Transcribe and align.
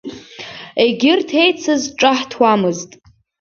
Егьырҭ 0.83 1.29
еицыз 1.41 1.81
ҿаҳҭуамызт. 1.99 2.89